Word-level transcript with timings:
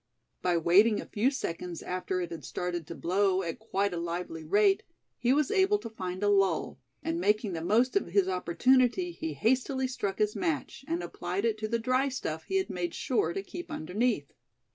By 0.41 0.57
waiting 0.57 0.99
a 0.99 1.05
few 1.05 1.29
seconds 1.29 1.83
after 1.83 2.21
it 2.21 2.31
had 2.31 2.43
started 2.43 2.87
to 2.87 2.95
blow 2.95 3.43
at 3.43 3.59
quite 3.59 3.93
a 3.93 3.97
lively 3.97 4.43
rate, 4.43 4.81
he 5.19 5.31
was 5.31 5.51
able 5.51 5.77
to 5.77 5.91
find 5.91 6.23
a 6.23 6.27
lull; 6.27 6.79
and 7.03 7.21
making 7.21 7.53
the 7.53 7.61
most 7.61 7.95
of 7.95 8.07
his 8.07 8.27
opportunity, 8.27 9.11
he 9.11 9.33
hastily 9.33 9.87
struck 9.87 10.17
his 10.17 10.35
match, 10.35 10.83
and 10.87 11.03
applied 11.03 11.45
it 11.45 11.59
to 11.59 11.67
the 11.67 11.77
dry 11.77 12.09
stuff 12.09 12.45
he 12.45 12.55
had 12.55 12.67
made 12.71 12.95
sure 12.95 13.31
to 13.31 13.43
keep 13.43 13.69
underneath. 13.69 14.33